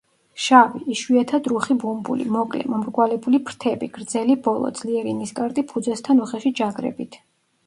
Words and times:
შავი, 0.43 0.79
იშვიათად 0.93 1.49
რუხი 1.51 1.77
ბუმბული, 1.83 2.25
მოკლე, 2.35 2.61
მომრგვალებული 2.75 3.41
ფრთები, 3.51 3.91
გრძელი 3.99 4.37
ბოლო, 4.49 4.73
ძლიერი 4.81 5.15
ნისკარტი 5.21 5.67
ფუძესთან 5.75 6.25
უხეში 6.27 6.55
„ჯაგრებით“. 6.63 7.21